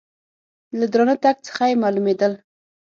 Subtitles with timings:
[0.79, 2.33] له درانه تګ څخه یې مالومېدل.